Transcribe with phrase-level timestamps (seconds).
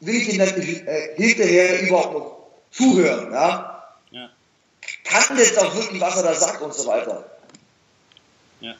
[0.00, 3.32] will ich dann äh, hinterher überhaupt noch zuhören?
[3.32, 3.84] Ja?
[4.10, 4.30] ja?
[5.04, 7.24] Kann jetzt auch wirklich, was er da sagt und so weiter?
[8.60, 8.74] Ja.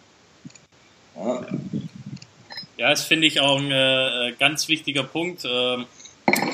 [1.16, 1.46] Ja,
[2.76, 5.44] ja das finde ich auch ein äh, ganz wichtiger Punkt.
[5.44, 5.86] Ähm,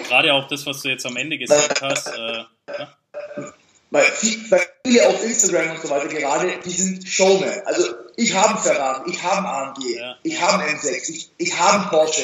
[0.09, 2.09] gerade auch das, was du jetzt am Ende gesagt hast.
[2.09, 2.97] Äh, ja?
[3.91, 7.61] Weil viele auf Instagram und so weiter gerade, die sind Showman.
[7.67, 10.17] Also ich habe Ferrari, ich habe AMG, ja.
[10.23, 12.23] ich habe M6, ich, ich habe Porsche.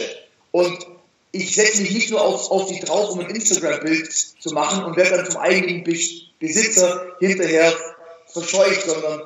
[0.51, 0.87] Und
[1.33, 4.97] ich setze mich nicht nur auf, auf die drauf, um ein Instagram-Bild zu machen und
[4.97, 7.73] werde dann zum eigenen Besitzer hinterher
[8.27, 9.23] verscheucht, sondern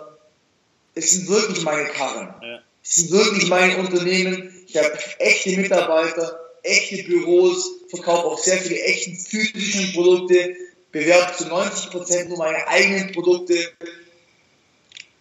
[0.95, 2.34] es sind wirklich meine Karren.
[2.43, 2.60] Ja.
[2.83, 4.65] Es sind wirklich meine Unternehmen.
[4.66, 10.57] Ich habe echte Mitarbeiter, echte Büros, verkaufe auch sehr viele echten physischen Produkte,
[10.91, 13.73] bewerbe zu 90% nur meine eigenen Produkte.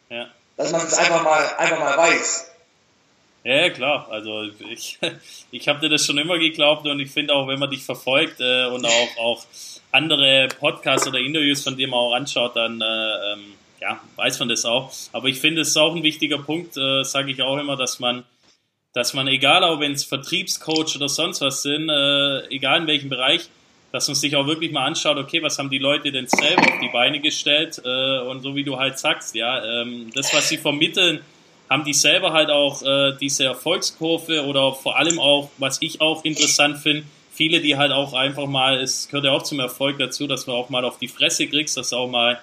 [0.09, 0.31] Ja.
[0.58, 2.50] Dass man es einfach mal, einfach mal weiß.
[3.44, 4.08] Ja, klar.
[4.12, 5.00] Also ich,
[5.52, 8.40] ich habe dir das schon immer geglaubt und ich finde auch, wenn man dich verfolgt
[8.40, 9.45] äh, und auch, auch
[9.91, 14.50] andere Podcasts oder Interviews von dir mal auch anschaut, dann äh, ähm, ja, weiß man
[14.50, 14.92] das auch.
[15.11, 18.00] Aber ich finde, es ist auch ein wichtiger Punkt, äh, sage ich auch immer, dass
[18.00, 18.23] man,
[18.94, 23.09] dass man, egal auch wenn es Vertriebscoach oder sonst was sind, äh, egal in welchem
[23.09, 23.50] Bereich,
[23.92, 26.80] dass man sich auch wirklich mal anschaut, okay, was haben die Leute denn selber auf
[26.80, 30.58] die Beine gestellt äh, und so wie du halt sagst, ja, ähm, das, was sie
[30.58, 31.22] vermitteln,
[31.72, 36.25] haben die selber halt auch äh, diese Erfolgskurve oder vor allem auch, was ich auch
[36.25, 40.27] interessant finde, viele, die halt auch einfach mal, es gehört ja auch zum Erfolg dazu,
[40.27, 42.42] dass man auch mal auf die Fresse kriegst, dass auch mal,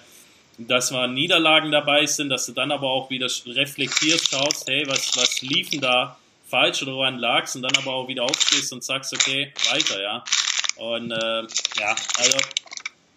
[0.56, 5.15] dass mal Niederlagen dabei sind, dass du dann aber auch wieder reflektierst, schaust, hey, was,
[5.19, 6.17] was lief denn da
[6.49, 10.25] falsch oder woran lag's und dann aber auch wieder aufstehst und sagst, okay, weiter, ja.
[10.77, 11.43] Und äh,
[11.79, 12.39] ja, also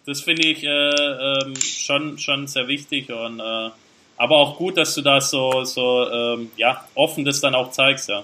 [0.05, 3.69] das finde ich äh, ähm, schon, schon sehr wichtig und äh,
[4.21, 8.07] aber auch gut, dass du da so, so ähm, ja, offen das dann auch zeigst,
[8.07, 8.23] ja.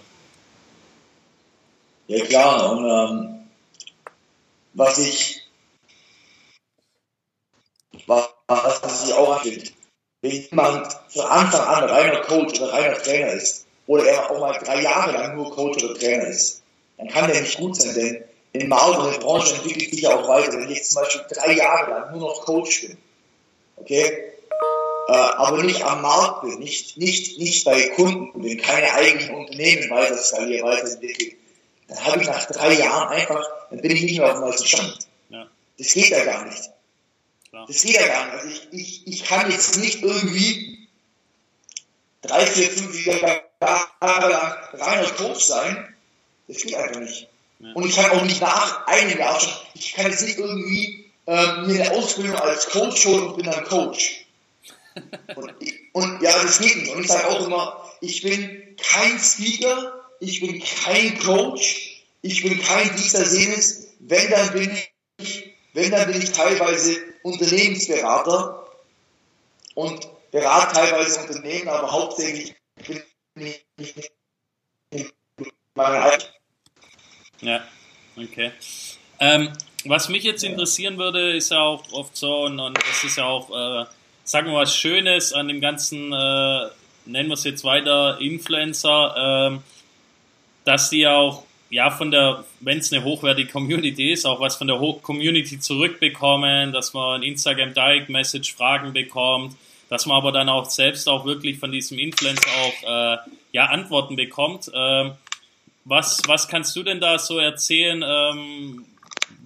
[2.08, 3.48] Ja klar, und ähm,
[4.76, 5.42] was ich
[8.06, 9.72] was, was ich auch finde,
[10.22, 14.54] wenn jemand von Anfang an reiner Coach oder reiner Trainer ist, oder er auch mal
[14.64, 16.62] drei Jahre lang nur Coach oder Trainer ist,
[16.98, 20.16] dann kann der nicht gut sein, denn in Markt und der Branche entwickelt sich ja
[20.16, 20.60] auch weiter.
[20.60, 22.98] Wenn ich zum Beispiel drei Jahre lang nur noch Coach bin,
[23.78, 24.27] okay,
[25.08, 29.90] äh, aber nicht am Markt bin, nicht, nicht, nicht bei Kunden bin, keine eigenen Unternehmen
[29.90, 31.32] weiter skaliere, weiterentwickle,
[31.88, 34.68] dann habe ich nach drei Jahren einfach, dann bin ich nicht mehr auf dem neuesten
[34.68, 34.98] Stand.
[35.30, 35.48] Ja.
[35.78, 36.70] Das geht ja gar nicht.
[37.50, 37.66] Klar.
[37.68, 38.34] Das geht ja gar nicht.
[38.36, 40.88] Also ich, ich, ich kann jetzt nicht irgendwie
[42.22, 45.96] drei, vier, fünf Jahre lang reiner Coach sein.
[46.50, 47.30] Das geht einfach nicht.
[47.60, 47.72] Ja.
[47.74, 51.68] Und ich kann auch nicht nach einem Jahr schon, ich kann jetzt nicht irgendwie ähm,
[51.68, 54.27] mir eine Ausbildung als Coach holen und bin dann Coach.
[55.36, 55.54] Und,
[55.94, 56.92] und ja, das geht nicht.
[56.94, 62.60] Und ich sage auch immer, ich bin kein Speaker, ich bin kein Coach, ich bin
[62.62, 63.88] kein dieser Senes.
[64.00, 64.78] Wenn dann bin
[65.18, 68.68] ich, wenn dann bin ich teilweise Unternehmensberater
[69.76, 72.56] und berate teilweise Unternehmen, aber hauptsächlich
[72.86, 73.04] bin
[73.78, 74.04] ich
[75.76, 76.30] meine eigene.
[77.42, 77.68] Ja,
[78.16, 78.52] okay.
[79.20, 79.54] Ähm,
[79.86, 83.26] was mich jetzt interessieren würde, ist ja auch oft so, und, und das ist ja
[83.26, 83.86] auch äh,
[84.28, 86.68] sagen wir mal, Schönes an dem ganzen, äh,
[87.06, 89.60] nennen wir es jetzt weiter, Influencer, äh,
[90.66, 94.68] dass die auch, ja, von der, wenn es eine hochwertige Community ist, auch was von
[94.68, 99.56] der Ho Community zurückbekommen, dass man Instagram Direct Message Fragen bekommt,
[99.90, 103.18] dass man aber dann auch selbst auch wirklich von diesem Influencer auch, äh,
[103.54, 104.70] ja, Antworten bekommt.
[104.74, 105.14] Ähm,
[105.86, 108.04] was, was kannst du denn da so erzählen?
[108.06, 108.86] Ähm,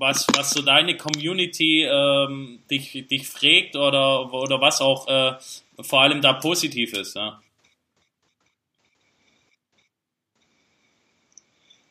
[0.01, 5.34] was, was so deine Community ähm, dich, dich fragt oder, oder was auch äh,
[5.79, 7.16] vor allem da positiv ist.
[7.16, 7.39] Ja?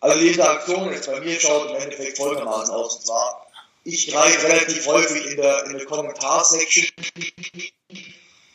[0.01, 2.97] Also die Interaktion ist bei mir schaut im Endeffekt folgendermaßen aus.
[2.97, 3.47] Und zwar,
[3.85, 6.89] ich greife relativ häufig in der, in der Kommentarsection,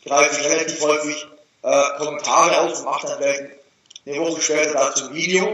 [0.04, 1.26] greife ich relativ häufig
[1.62, 3.52] äh, Kommentare auf und mache dann
[4.06, 5.46] eine Woche später dazu ein Video.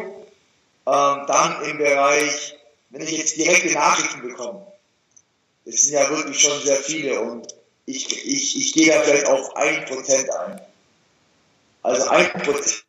[0.85, 2.57] Ähm, dann im Bereich
[2.93, 4.67] wenn ich jetzt direkte Nachrichten bekomme,
[5.65, 7.55] das sind ja wirklich schon sehr viele und
[7.87, 10.61] ich, ich, ich gehe da vielleicht auf ein Prozent ein.
[11.83, 12.87] Also ein Prozent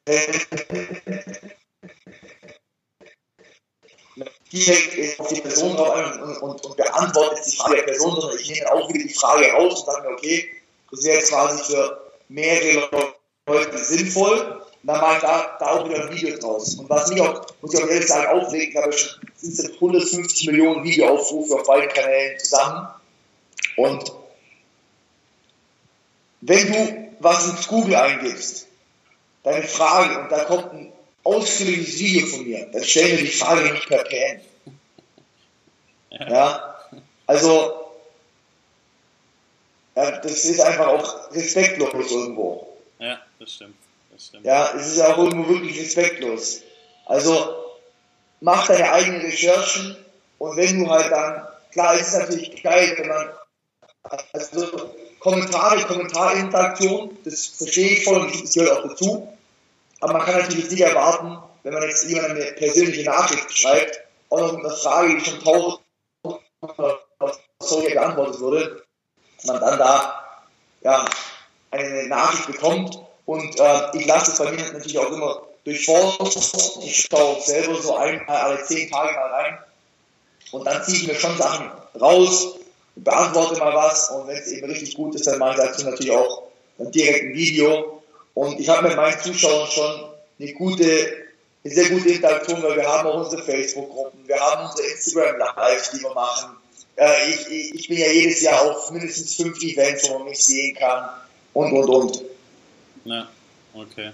[4.52, 8.40] direkt auf die Person drauf an und, und, und beantwortet die Frage der Person, sondern
[8.40, 10.52] ich nehme auch wieder die Frage raus und sage mir, okay,
[10.92, 13.16] das wäre quasi für mehrere
[13.48, 14.53] Leute sinnvoll
[14.84, 16.76] dann mache ich da, wieder ein Video draus.
[16.76, 20.48] Und was mich auch, muss ich auch ehrlich sagen, aufregt, habe ich sind jetzt 150
[20.48, 22.88] Millionen Videoaufrufe auf beiden Kanälen zusammen.
[23.78, 24.12] Und
[26.42, 28.68] wenn du was ins Google eingibst,
[29.44, 30.94] deine Frage, und da kommt ein
[31.24, 34.42] ausführliches Video von mir, dann stell mir die Frage nicht per PN.
[36.12, 36.80] Ja,
[37.26, 37.84] also
[39.96, 42.78] ja, das ist einfach auch respektlos irgendwo.
[43.00, 43.76] Ja, das stimmt.
[44.44, 46.62] Ja, es ist auch irgendwo wirklich respektlos.
[47.06, 47.56] Also
[48.42, 49.98] mach deine eigenen Recherchen
[50.38, 53.30] und wenn du halt dann, klar, ist es natürlich geil, wenn man
[54.34, 59.38] also Kommentare, Kommentarinteraktion, das verstehe ich voll und das gehört auch dazu.
[60.02, 64.40] Aber man kann natürlich nicht erwarten, wenn man jetzt jemandem eine persönliche Nachricht schreibt, auch
[64.40, 65.80] noch mit Frage, die schon tausend
[67.60, 68.84] so geantwortet wurde,
[69.46, 70.24] man dann da
[70.82, 71.06] ja,
[71.72, 73.00] eine Nachricht bekommt.
[73.26, 76.84] Und äh, ich lasse es bei mir natürlich auch immer durchforsten.
[76.84, 79.58] Ich schaue selber so einmal alle zehn Tage mal rein.
[80.52, 82.56] Und dann ziehe ich mir schon Sachen raus,
[82.96, 84.10] beantworte mal was.
[84.10, 86.44] Und wenn es eben richtig gut ist, dann mache ich dazu natürlich auch
[86.78, 88.04] direkt ein Video.
[88.34, 90.10] Und ich habe mit meinen Zuschauern schon
[90.40, 90.84] eine gute,
[91.64, 96.02] eine sehr gute Interaktion, weil wir haben auch unsere Facebook-Gruppen, wir haben unsere Instagram-Lives, die
[96.02, 96.58] wir machen
[96.96, 100.76] äh, ich, ich bin ja jedes Jahr auf mindestens fünf Events, wo man mich sehen
[100.76, 101.10] kann
[101.54, 102.22] und und und.
[103.06, 103.30] Ja,
[103.74, 104.12] okay.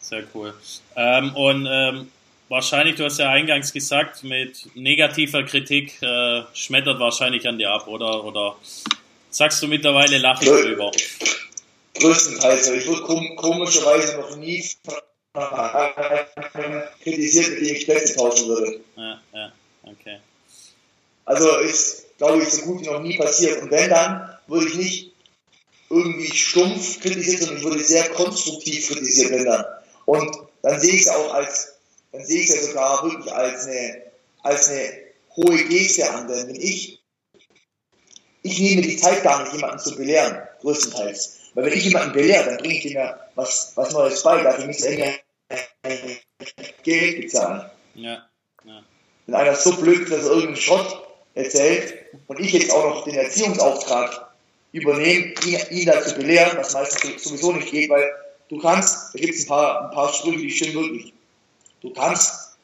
[0.00, 0.54] Sehr cool.
[0.96, 2.10] Ähm, und ähm,
[2.48, 7.86] wahrscheinlich, du hast ja eingangs gesagt, mit negativer Kritik äh, schmettert wahrscheinlich an dir ab,
[7.86, 8.24] oder?
[8.24, 8.56] Oder
[9.30, 10.90] sagst du mittlerweile lache ich drüber?
[11.94, 12.68] Größtenteils.
[12.70, 14.64] Ich wurde kom komischerweise noch nie
[17.02, 18.80] kritisiert, mit dem ich Plätze tauschen würde.
[18.96, 19.52] Ja, ja,
[19.84, 20.18] okay.
[21.24, 23.62] Also ist, glaube ich, so gut wie noch nie passiert.
[23.62, 25.12] Und wenn dann, würde ich nicht
[25.90, 29.64] irgendwie stumpf kritisiert, sondern ich würde sehr konstruktiv kritisiert, wenn dann.
[30.06, 31.74] Und dann sehe ich es auch als,
[32.12, 34.02] dann sehe ich es ja sogar wirklich als eine,
[34.42, 34.92] als eine
[35.36, 37.00] hohe Geste an, denn wenn ich,
[38.42, 41.38] ich nehme die Zeit gar nicht, jemanden zu belehren, größtenteils.
[41.54, 44.66] Weil wenn ich jemanden belehre, dann bringe ich ihm ja was, was Neues bei, dafür
[44.66, 45.18] müsste er
[45.84, 46.16] mir
[46.84, 47.68] Geld bezahlen.
[47.94, 48.28] Ja,
[48.64, 48.82] ja.
[49.26, 51.94] Wenn einer so blöd ist, dass er irgendeinen Schrott erzählt
[52.28, 54.29] und ich jetzt auch noch den Erziehungsauftrag
[54.72, 58.10] übernehme, ihn, ihn dazu belehren, was meistens sowieso nicht geht, weil
[58.48, 61.12] du kannst, da gibt es ein paar, ein paar Sprüche, die stimmen wirklich.
[61.80, 62.58] Du kannst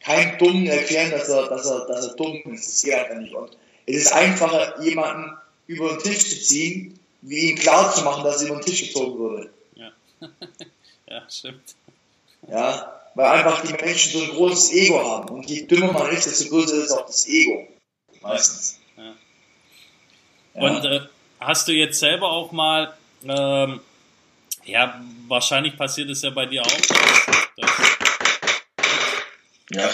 [0.00, 2.68] keinem Dummen erklären, dass er, dass er, dass er dumm ist.
[2.68, 3.34] Das geht einfach nicht.
[3.34, 5.36] Und es ist einfacher, jemanden
[5.66, 8.88] über den Tisch zu ziehen, wie ihm klar zu machen, dass er über den Tisch
[8.88, 9.50] gezogen wurde.
[9.74, 9.92] Ja,
[11.08, 11.74] ja stimmt.
[12.48, 15.28] Ja, weil einfach die Menschen so ein großes Ego haben.
[15.28, 17.68] Und je dümmer man ist, desto größer ist auch das Ego
[18.20, 18.78] meistens.
[18.96, 19.14] Ja.
[20.54, 20.60] Ja.
[20.62, 21.00] Und äh,
[21.40, 22.94] hast du jetzt selber auch mal,
[23.24, 23.80] ähm,
[24.64, 26.80] ja, wahrscheinlich passiert es ja bei dir auch,
[27.56, 27.70] dass,
[29.70, 29.90] ja.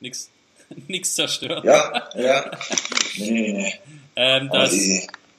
[0.00, 0.30] nichts
[0.88, 1.64] nichts zerstört.
[1.64, 2.50] Ja, ja.
[3.16, 3.80] Nee, nee, nee.
[4.16, 4.76] Ähm, dass,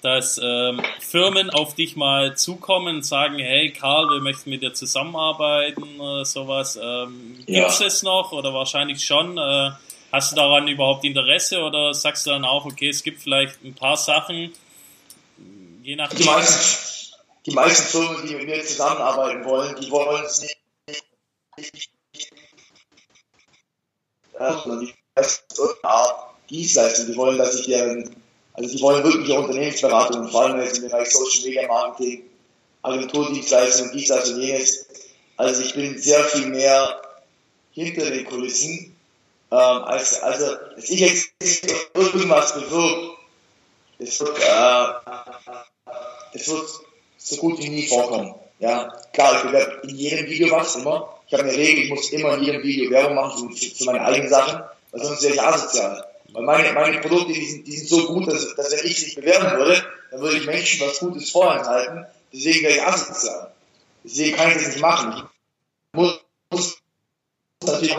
[0.01, 4.73] dass ähm, Firmen auf dich mal zukommen und sagen, hey Karl, wir möchten mit dir
[4.73, 6.77] zusammenarbeiten oder sowas.
[6.81, 7.61] Ähm, ja.
[7.61, 9.37] Gibt es das noch oder wahrscheinlich schon?
[9.37, 9.71] Äh,
[10.11, 13.73] Hast du daran überhaupt Interesse oder sagst du dann auch, okay, es gibt vielleicht ein
[13.73, 14.51] paar Sachen,
[15.83, 16.17] je nachdem?
[16.19, 17.13] Die meisten,
[17.45, 20.57] die meisten Firmen, die mit mir zusammenarbeiten wollen, die wollen es nicht,
[27.07, 28.15] die wollen, dass ich deren,
[28.53, 32.23] also die wollen wirklich Unternehmensberatung, vor allem jetzt im Bereich Social Media Marketing,
[32.81, 34.87] Agenturdienstleistung, dies, das und jenes.
[35.37, 37.01] Also ich bin sehr viel mehr
[37.71, 38.90] hinter den Kulissen
[39.51, 41.33] ähm, als, also, dass ich jetzt
[41.93, 43.17] irgendwas bewirkt,
[43.99, 44.87] das wird, äh,
[46.33, 46.67] das wird
[47.17, 48.33] so gut wie nie vorkommen.
[48.59, 51.19] Ja, klar, ich bewerbe in jedem Video was, immer.
[51.27, 54.05] Ich habe eine Regel, ich muss immer in jedem Video Werbung machen für, für meine
[54.05, 56.05] eigenen Sachen, weil sonst wäre ich asozial.
[56.31, 59.05] Weil meine, meine Produkte, die sind, die sind so gut, dass, dass wenn ich sie
[59.05, 62.05] nicht bewerben würde, dann würde ich Menschen was Gutes vorenthalten.
[62.31, 63.51] Deswegen wäre ich asozial.
[64.03, 65.27] Deswegen kann ich das nicht machen.
[65.93, 66.19] Ich muss,
[66.51, 66.77] muss
[67.63, 67.95] natürlich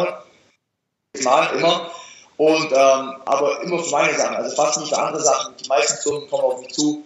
[1.23, 1.91] Mal immer.
[2.37, 5.55] Und, ähm, aber immer für meine Sachen, also fast nicht für andere Sachen.
[5.62, 7.05] Die meisten Firmen kommen auf mich zu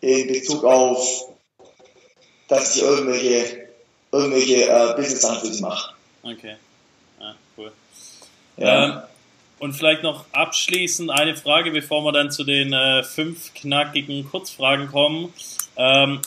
[0.00, 1.28] in Bezug auf,
[2.48, 3.68] dass ich irgendwelche,
[4.10, 5.94] irgendwelche äh, Business-Sachen für sie mache.
[6.22, 6.56] Okay.
[7.20, 7.72] Ah, cool.
[8.56, 8.84] Ja.
[8.84, 9.02] Ähm,
[9.58, 14.88] und vielleicht noch abschließend eine Frage, bevor wir dann zu den äh, fünf knackigen Kurzfragen
[14.88, 15.32] kommen.
[15.76, 16.20] Ähm,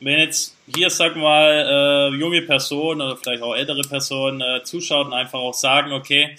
[0.00, 5.08] wenn jetzt hier, sag mal, äh, junge Personen oder vielleicht auch ältere Personen äh, zuschauen
[5.08, 6.38] und einfach auch sagen, okay,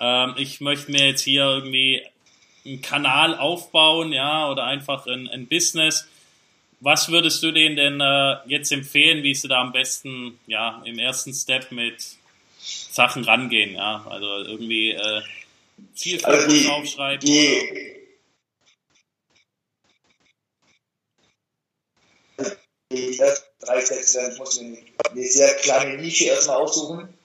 [0.00, 2.02] ähm, ich möchte mir jetzt hier irgendwie
[2.64, 6.06] einen Kanal aufbauen, ja, oder einfach ein, ein Business.
[6.80, 10.98] Was würdest du denen denn äh, jetzt empfehlen, wie sie da am besten, ja, im
[10.98, 12.04] ersten Step mit
[12.58, 14.06] Sachen rangehen, ja?
[14.08, 15.22] Also irgendwie äh,
[15.94, 17.26] Zielfokus also die, aufschreiben.
[17.26, 17.96] Die,
[22.92, 23.20] die
[23.60, 24.78] drei Sätze, ich muss eine,
[25.10, 27.15] eine sehr kleine Nische erstmal aussuchen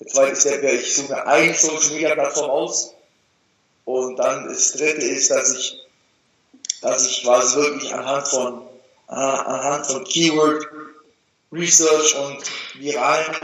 [0.00, 2.94] der zweite Step wäre, ich suche eine Social Media Plattform aus,
[3.84, 5.80] Und dann das dritte ist, dass ich,
[6.82, 8.62] dass ich quasi wirklich anhand von,
[9.06, 10.66] anhand von Keyword
[11.52, 12.42] Research und
[12.80, 13.34] viralen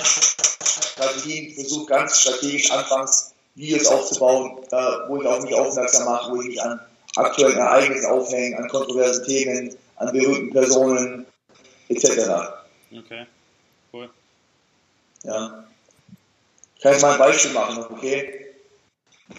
[0.00, 4.76] Strategien versuche ganz strategisch anfangs Videos aufzubauen, äh,
[5.08, 6.80] wo ich auf mich aufmerksam mache, wo ich mich an
[7.16, 11.26] aktuellen Ereignissen aufhänge, an kontroversen Themen, an berühmten Personen,
[11.88, 12.64] etc.
[12.90, 13.26] Okay,
[13.92, 14.10] cool.
[15.22, 15.64] Ja.
[16.84, 18.52] Ich kann jetzt mal ein Beispiel machen, okay?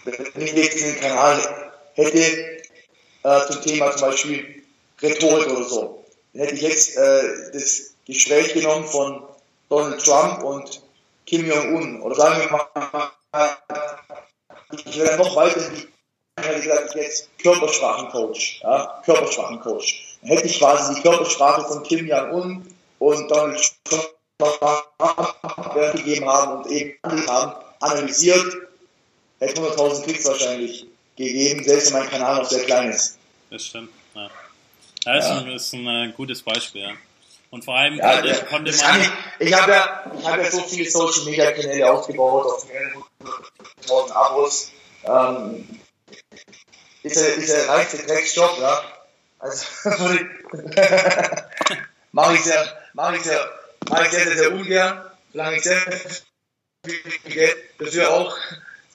[0.04, 2.18] Wenn ich jetzt einen Kanal hätte
[3.22, 4.64] äh, zum Thema zum Beispiel
[5.00, 9.28] Rhetorik oder so, dann hätte ich jetzt äh, das Gespräch genommen von
[9.70, 10.82] Donald Trump und
[11.28, 12.02] Kim Jong-un.
[12.02, 13.12] Oder sagen wir mal,
[14.84, 15.62] ich werde noch weiter
[16.42, 20.18] hätte gesagt, jetzt Körpersprachencoach, ja, Körpersprachencoach.
[20.22, 24.16] Dann hätte ich quasi die Körpersprache von Kim Jong-un und Donald Trump
[25.94, 26.98] gegeben haben und eben
[27.28, 28.46] haben, analysiert,
[29.40, 33.18] hätte 100.000 Klicks wahrscheinlich gegeben, selbst wenn mein Kanal noch sehr klein ist.
[33.50, 34.30] Das stimmt, ja.
[35.06, 35.56] Das ja.
[35.56, 36.94] ist ein, ein, gutes Beispiel, ja.
[37.52, 39.02] Und vor allem ja, konnte, konnte man.
[39.40, 44.12] Ich, ich habe ja, ich hab ja so viele Social Media Kanäle aufgebaut, auf mehreren
[44.12, 44.72] Abos.
[45.06, 45.80] Ähm,
[47.04, 48.82] ist der, ist der reichste Drecksjob, ja.
[49.38, 49.66] Also
[52.12, 53.48] mache ich sehr, mache ich sehr,
[53.90, 55.82] mache ich sehr, sehr, sehr ungern, verlange ich sehr
[56.86, 58.38] viel Geld dafür auch,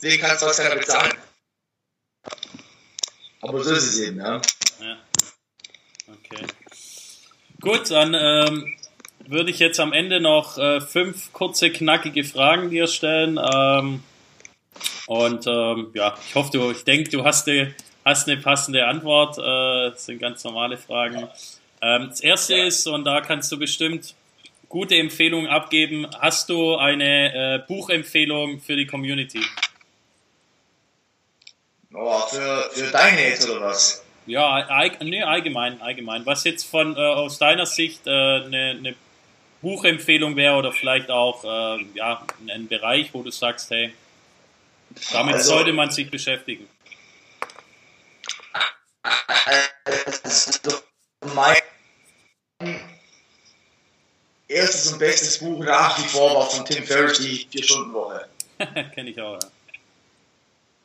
[0.01, 1.13] deswegen kannst du auch keiner bezahlen.
[3.43, 4.41] Aber so ist es eben, ja.
[4.81, 4.97] ja.
[6.07, 6.47] Okay.
[7.61, 8.77] Gut, dann ähm,
[9.27, 13.39] würde ich jetzt am Ende noch äh, fünf kurze, knackige Fragen dir stellen.
[13.39, 14.03] Ähm,
[15.07, 19.39] und ähm, ja, ich hoffe, du, ich denke, du hast eine, hast eine passende Antwort.
[19.39, 21.29] Äh, das sind ganz normale Fragen.
[21.81, 22.65] Ähm, das erste ja.
[22.65, 24.15] ist, und da kannst du bestimmt
[24.71, 26.07] gute Empfehlungen abgeben.
[26.19, 29.43] Hast du eine äh, Buchempfehlung für die Community?
[31.93, 34.03] Oh, für, für deine jetzt oder was?
[34.27, 34.67] Ja,
[35.03, 36.25] nee, allgemein, allgemein.
[36.25, 38.95] Was jetzt von äh, aus deiner Sicht äh, eine, eine
[39.61, 43.93] Buchempfehlung wäre oder vielleicht auch äh, ja, ein Bereich, wo du sagst, hey,
[45.13, 46.69] damit also, sollte man sich beschäftigen.
[50.23, 50.79] Also
[51.35, 51.57] mein
[54.51, 58.27] erstes und bestes Buch nach wie vor war von Tim Ferriss, die Vier-Stunden-Woche.
[58.95, 59.49] Kenne ich auch, ja.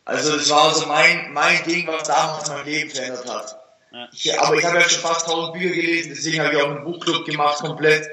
[0.06, 3.60] Also das war so mein, mein Ding, was damals mein Leben verändert hat.
[3.92, 4.08] Ja.
[4.14, 6.84] Ich, aber ich habe ja schon fast 1000 Bücher gelesen, deswegen habe ich auch einen
[6.84, 8.08] Buchclub gemacht komplett.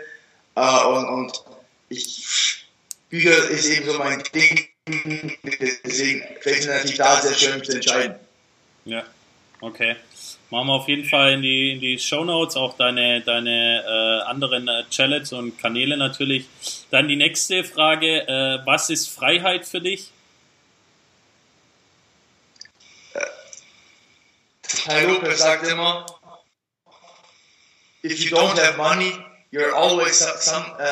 [0.55, 1.45] Äh, und, und
[1.91, 2.67] ich,
[3.11, 7.77] Bücher ist eben so mein Ding, deswegen fällt es natürlich da sehr schön mich zu
[7.77, 8.17] entscheiden.
[8.87, 9.05] Ja,
[9.61, 9.97] okay.
[10.53, 14.29] Machen wir auf jeden Fall in die, in die Show Notes auch deine, deine äh,
[14.29, 16.45] anderen äh, Channels und Kanäle natürlich.
[16.91, 20.11] Dann die nächste Frage: äh, Was ist Freiheit für dich?
[24.61, 26.05] Ty Lopez sagt immer,
[28.03, 29.15] if you don't have money,
[29.53, 30.85] you're always some, uh,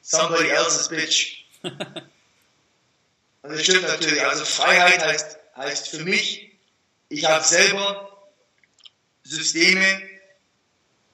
[0.00, 1.44] somebody else's bitch.
[1.62, 4.24] Und das stimmt natürlich.
[4.24, 6.52] Also Freiheit heißt, heißt für mich,
[7.10, 8.13] ich habe selber
[9.24, 10.02] Systeme,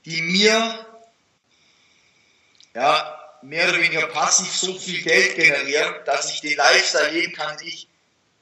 [0.04, 0.86] die mir
[2.74, 7.56] ja, mehr oder weniger passiv so viel Geld generieren, dass ich den Lifestyle leben kann,
[7.58, 7.88] den ich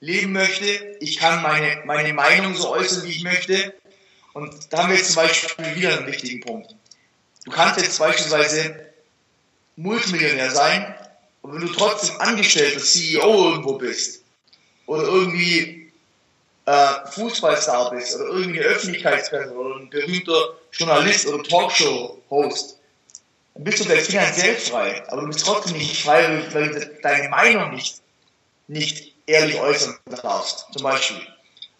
[0.00, 0.64] leben möchte.
[1.00, 3.74] Ich kann meine, meine Meinung so äußern, wie ich möchte.
[4.32, 6.74] Und da haben wir jetzt zum Beispiel wieder einen wichtigen Punkt.
[7.44, 8.92] Du kannst jetzt beispielsweise
[9.76, 10.94] Multimillionär sein,
[11.42, 14.22] und wenn du trotzdem angestellter CEO irgendwo bist
[14.86, 15.77] oder irgendwie
[16.68, 22.78] äh, Fußballstar bist oder irgendwie eine Öffentlichkeitsperson oder ein berühmter Journalist oder Talkshow-Host,
[23.54, 27.30] dann bist du vielleicht finanziell frei, aber du bist trotzdem nicht frei, weil du deine
[27.30, 28.02] Meinung nicht,
[28.66, 30.66] nicht ehrlich äußern darfst.
[30.72, 31.20] Zum Beispiel.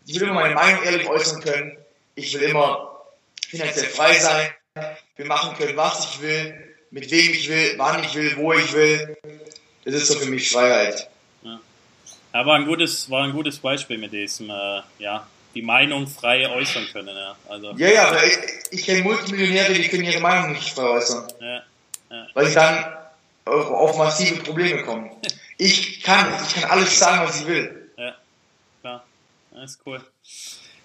[0.06, 1.76] Ich will immer meine Meinung ehrlich äußern können.
[2.14, 3.04] Ich will immer
[3.46, 4.48] finanziell frei sein.
[5.16, 6.54] Wir machen können, was ich will,
[6.90, 9.18] mit wem ich will, wann ich will, wo ich will.
[9.84, 11.10] Das ist so für mich Freiheit.
[12.32, 12.40] Ja.
[12.40, 16.86] Aber ein gutes, war ein gutes Beispiel mit diesem, äh, ja, die Meinung frei äußern
[16.92, 17.16] können.
[17.16, 17.72] Ja, also.
[17.76, 18.38] ja, ja ich,
[18.78, 21.26] ich kenne Multimillionäre, die können ihre Meinung nicht frei äußern.
[21.40, 21.62] Ja,
[22.10, 22.26] ja.
[22.34, 22.84] Weil sie dann
[23.44, 25.10] auf, auf massive Probleme kommen.
[25.60, 27.90] Ich kann, ich kann alles sagen, was ich will.
[27.96, 28.14] Ja,
[28.80, 29.04] klar.
[29.50, 30.00] Das ist cool.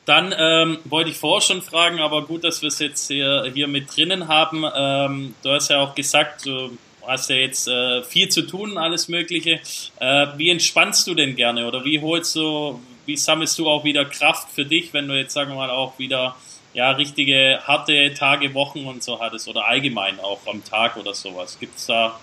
[0.06, 3.68] Dann ähm, wollte ich vorher schon fragen, aber gut, dass wir es jetzt hier, hier
[3.68, 4.66] mit drinnen haben.
[4.76, 6.76] Ähm, du hast ja auch gesagt, du
[7.08, 9.60] hast ja jetzt äh, viel zu tun, alles Mögliche.
[10.00, 14.06] Äh, wie entspannst du denn gerne oder wie holst du, wie sammelst du auch wieder
[14.06, 16.36] Kraft für dich, wenn du jetzt sagen wir mal auch wieder
[16.74, 21.60] ja richtige harte Tage, Wochen und so hattest oder allgemein auch am Tag oder sowas?
[21.60, 22.20] Gibt es da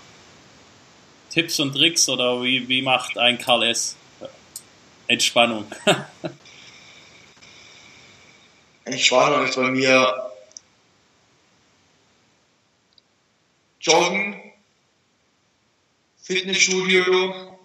[1.30, 3.96] Tipps und Tricks oder wie, wie macht ein Karl S.
[5.06, 5.66] Entspannung?
[8.84, 10.30] Entspannung ist bei mir
[13.80, 14.49] Joggen,
[16.30, 17.58] Fitnessstudio,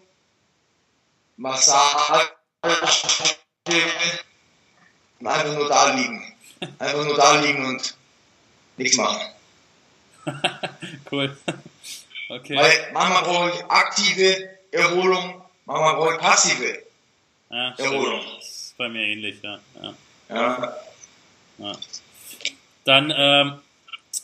[1.38, 2.32] Massage
[5.20, 6.36] und einfach nur da liegen.
[6.80, 7.96] Einfach nur da liegen und
[8.78, 9.22] nichts machen.
[11.12, 11.38] cool.
[12.30, 12.56] Okay.
[12.56, 16.84] Weil manchmal brauche ich aktive Erholung, manchmal brauche ich passive
[17.52, 18.26] ja, Erholung.
[18.38, 19.60] Das ist bei mir ähnlich, ja.
[19.80, 19.94] ja.
[20.30, 20.78] Ja.
[21.60, 21.72] ja.
[22.84, 23.60] Dann, ähm,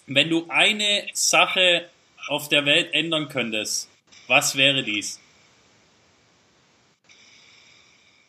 [0.07, 1.91] wenn du eine Sache
[2.27, 3.90] auf der Welt ändern könntest,
[4.31, 5.19] was wäre dies?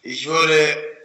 [0.02, 0.99] Ich würde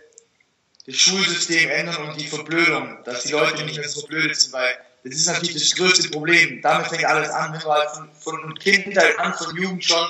[0.88, 4.75] das Schulsystem ändern und die Verblödung, dass die Leute nicht mehr so blöd sind, weil
[5.04, 6.63] das ist natürlich das größte Problem.
[6.63, 10.10] Damit fängt alles an, wenn halt von, von Kindheit an, von Jugend schon.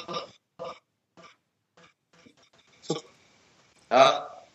[3.91, 4.45] Ja.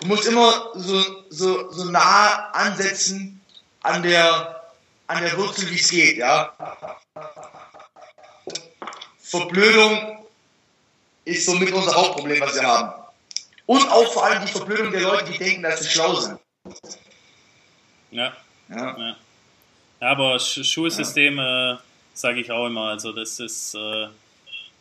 [0.00, 3.38] Du musst immer so, so, so nah ansetzen
[3.82, 4.72] an der,
[5.08, 6.56] an der Wurzel, wie es geht, ja.
[9.38, 10.18] Verblödung
[11.24, 12.92] ist somit unser Hauptproblem, was wir haben.
[13.66, 16.38] Und auch vor allem die Verblödung der Leute, die denken, dass sie schlau sind.
[18.10, 18.32] Ja.
[18.68, 18.96] Ja.
[18.98, 19.16] ja.
[20.00, 21.76] Aber Sch Schulsystem, äh,
[22.12, 24.06] sage ich auch immer, also das ist, äh,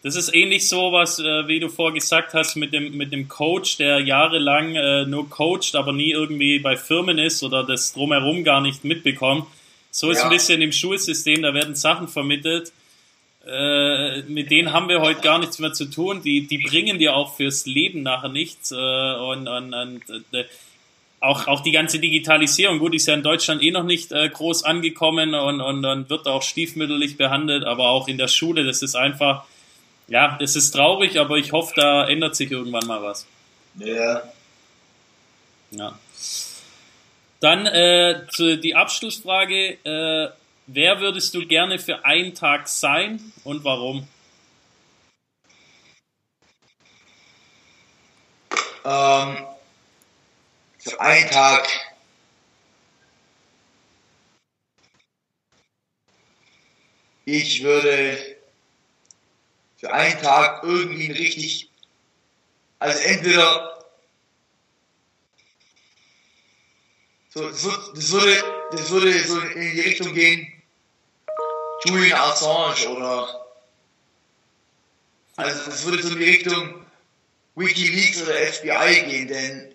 [0.03, 3.29] das ist ähnlich so was, äh, wie du vorher gesagt hast, mit dem, mit dem
[3.29, 8.43] Coach, der jahrelang äh, nur coacht, aber nie irgendwie bei Firmen ist oder das drumherum
[8.43, 9.47] gar nicht mitbekommt.
[9.91, 10.23] So ist Ja.
[10.25, 12.71] ein bisschen im Schulsystem, da werden Sachen vermittelt,
[13.45, 16.21] äh, mit denen haben wir heute gar nichts mehr zu tun.
[16.23, 18.71] Die, die bringen dir auch fürs Leben nachher nichts.
[18.71, 20.45] Äh, und und, und äh,
[21.23, 24.63] auch, auch die ganze Digitalisierung, gut, ist ja in Deutschland eh noch nicht äh, groß
[24.63, 28.95] angekommen und, und, und wird auch stiefmütterlich behandelt, aber auch in der Schule, das ist
[28.95, 29.45] einfach,
[30.09, 33.25] ja, das ist traurig, aber ich hoffe, da ändert sich irgendwann mal was.
[33.79, 34.23] Ja.
[35.71, 35.97] Ja.
[37.39, 40.33] Dann äh, die Abschlussfrage,
[40.67, 44.07] wer würdest du gerne für einen Tag sein und warum?
[48.85, 49.37] Ähm,
[50.79, 51.67] für einen Tag.
[57.25, 58.37] Ich würde
[59.77, 61.69] für einen Tag irgendwie richtig,
[62.79, 63.73] also entweder
[67.29, 67.63] so, das
[68.11, 70.52] würde, das würde so in die Richtung gehen,
[71.85, 73.39] Julian Assange oder
[75.35, 76.85] also das würde so in die Richtung
[77.55, 79.69] WikiLeaks oder FBI gehen, denn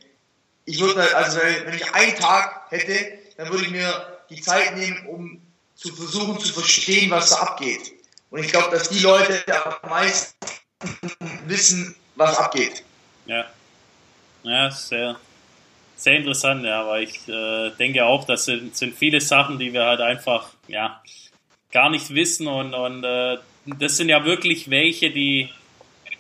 [0.64, 4.40] ich würde, halt- also wenn wenn ich einen Tag hätte, dann würde ich mir die
[4.40, 5.40] Zeit nehmen, um
[5.74, 7.92] zu versuchen zu verstehen, was da abgeht.
[8.30, 9.42] Und ich glaube, dass die Leute
[9.82, 10.34] am meisten
[11.46, 12.82] wissen, was abgeht.
[13.26, 13.46] Ja.
[14.42, 15.18] Ja, sehr,
[15.96, 19.84] sehr interessant, ja, weil ich äh, denke auch, das sind, sind viele Sachen, die wir
[19.84, 21.02] halt einfach, ja,
[21.72, 25.50] gar nicht wissen und, und äh, das sind ja wirklich welche, die,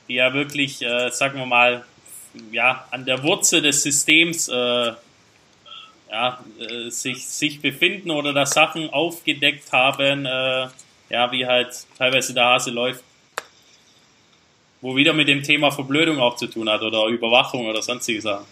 [0.08, 1.84] die ja wirklich, äh, sagen wir mal,
[2.52, 4.92] ja, an der Wurzel des Systems äh,
[6.10, 10.68] ja, äh, sich, sich befinden oder da Sachen aufgedeckt haben, äh,
[11.10, 13.02] ja, wie halt teilweise der Hase läuft.
[14.80, 18.46] Wo wieder mit dem Thema Verblödung auch zu tun hat oder Überwachung oder sonstige Sachen.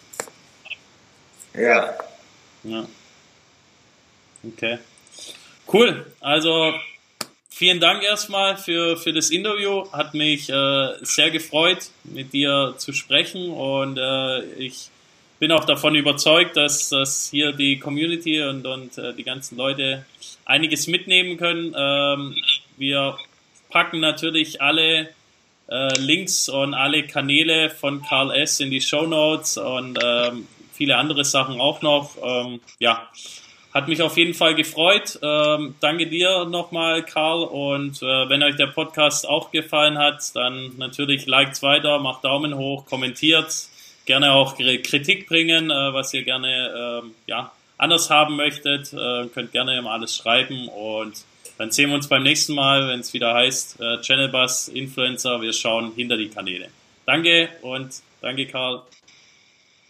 [1.55, 1.95] Ja.
[2.65, 2.87] Ja.
[4.43, 4.79] Okay.
[5.73, 6.07] Cool.
[6.21, 6.75] Also
[7.51, 9.91] vielen Dank erstmal für, für das Interview.
[9.93, 14.91] Hat mich äh, sehr gefreut, mit dir zu sprechen und äh, ich
[15.39, 20.07] bin auch davon überzeugt, dass, dass hier die Community und, und äh, die ganzen Leute
[20.45, 21.75] einiges mitnehmen können.
[21.77, 22.37] Ähm,
[22.77, 23.19] wir
[23.69, 25.11] packen natürlich alle
[25.69, 28.61] äh, Links und alle Kanäle von Karl S.
[28.61, 32.17] in die Show Notes und ähm, viele andere Sachen auch noch.
[32.23, 33.09] Ähm, ja,
[33.77, 35.19] hat mich auf jeden Fall gefreut.
[35.23, 37.45] Ähm, danke dir nochmal, Karl.
[37.45, 42.57] Und äh, wenn euch der Podcast auch gefallen hat, dann natürlich liked weiter, macht Daumen
[42.57, 43.53] hoch, kommentiert,
[44.07, 48.95] gerne auch Kritik bringen, äh, was ihr gerne ähm, ja, anders haben möchtet.
[48.95, 51.23] Äh, könnt gerne mal alles schreiben und
[51.59, 55.43] dann sehen wir uns beim nächsten Mal, wenn es wieder heißt äh, Channel Bus Influencer.
[55.43, 56.69] Wir schauen hinter die Kanäle.
[57.05, 57.91] Danke und
[58.23, 58.83] danke, Karl.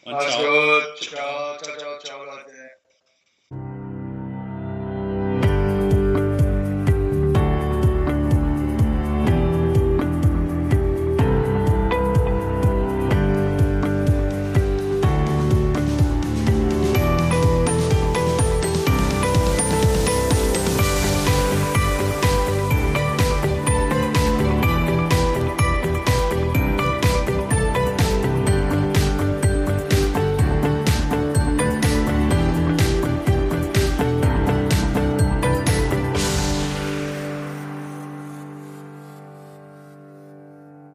[0.02, 0.42] Und Mach's ciao.
[0.42, 1.02] gut.
[1.02, 2.75] Ciao, ciao, ciao, ciao, Leute.